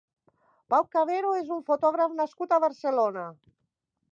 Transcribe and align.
Pau 0.73 0.87
Clavero 0.95 1.33
és 1.41 1.51
un 1.57 1.61
fotògraf 1.67 2.15
nascut 2.23 2.57
a 2.57 2.59
Barcelona. 2.65 3.29